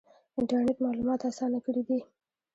انټرنیټ 0.39 0.77
معلومات 0.85 1.19
اسانه 1.29 1.59
کړي 1.65 1.81
دي 1.87 1.99